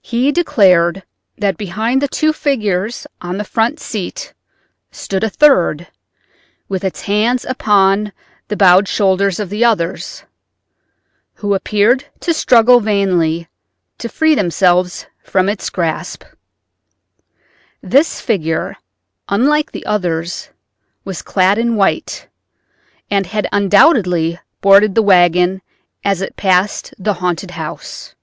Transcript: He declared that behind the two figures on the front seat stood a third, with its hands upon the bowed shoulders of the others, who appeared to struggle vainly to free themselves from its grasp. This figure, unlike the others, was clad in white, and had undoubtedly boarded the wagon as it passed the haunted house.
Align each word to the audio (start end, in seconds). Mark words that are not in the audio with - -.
He 0.00 0.32
declared 0.32 1.04
that 1.38 1.56
behind 1.56 2.02
the 2.02 2.08
two 2.08 2.32
figures 2.32 3.06
on 3.20 3.38
the 3.38 3.44
front 3.44 3.78
seat 3.78 4.34
stood 4.90 5.22
a 5.22 5.30
third, 5.30 5.86
with 6.68 6.82
its 6.82 7.02
hands 7.02 7.44
upon 7.44 8.10
the 8.48 8.56
bowed 8.56 8.88
shoulders 8.88 9.38
of 9.38 9.50
the 9.50 9.64
others, 9.64 10.24
who 11.34 11.54
appeared 11.54 12.06
to 12.22 12.34
struggle 12.34 12.80
vainly 12.80 13.46
to 13.98 14.08
free 14.08 14.34
themselves 14.34 15.06
from 15.22 15.48
its 15.48 15.70
grasp. 15.70 16.24
This 17.80 18.20
figure, 18.20 18.78
unlike 19.28 19.70
the 19.70 19.86
others, 19.86 20.48
was 21.04 21.22
clad 21.22 21.56
in 21.56 21.76
white, 21.76 22.26
and 23.12 23.26
had 23.26 23.46
undoubtedly 23.52 24.40
boarded 24.60 24.96
the 24.96 25.02
wagon 25.02 25.62
as 26.02 26.20
it 26.20 26.34
passed 26.34 26.92
the 26.98 27.14
haunted 27.14 27.52
house. 27.52 28.16